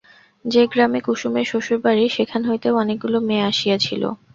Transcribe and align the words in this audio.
যে 0.45 0.61
গ্রামে 0.67 0.99
কুসুমের 1.01 1.45
শ্বশুরবাড়ি 1.45 2.05
সেখান 2.09 2.41
হইতেও 2.49 2.79
অনেকগুলি 2.83 3.19
মেয়ে 3.27 3.47
আসিয়াছিল। 3.51 4.03